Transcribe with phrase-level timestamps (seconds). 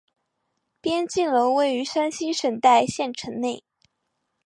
[0.81, 3.63] 边靖楼位于山西省代县城内。